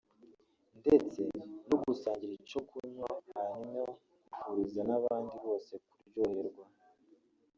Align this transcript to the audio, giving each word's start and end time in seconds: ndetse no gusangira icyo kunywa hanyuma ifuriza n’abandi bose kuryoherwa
ndetse 0.79 1.21
no 1.67 1.75
gusangira 1.83 2.33
icyo 2.41 2.61
kunywa 2.67 3.07
hanyuma 3.35 3.83
ifuriza 4.27 4.81
n’abandi 4.89 5.35
bose 5.45 5.71
kuryoherwa 5.89 6.65